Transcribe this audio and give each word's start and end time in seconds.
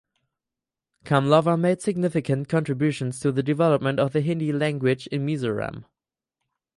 Kamlova 1.05 1.59
made 1.59 1.79
significant 1.83 2.49
contributions 2.49 3.19
to 3.19 3.31
the 3.31 3.43
development 3.43 3.99
of 3.99 4.13
the 4.13 4.21
Hindi 4.21 4.51
language 4.51 5.05
in 5.05 5.27
Mizoram. 5.27 5.85